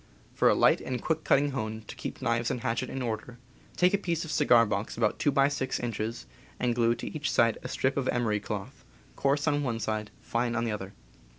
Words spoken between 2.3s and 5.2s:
and hatchet in order, take a piece of cigar box about ^,